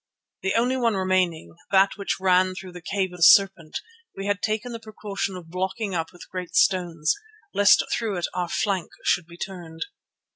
[0.41, 3.81] The only one remaining, that which ran through the cave of the serpent,
[4.17, 7.13] we had taken the precaution of blocking up with great stones,
[7.53, 9.85] lest through it our flank should be turned.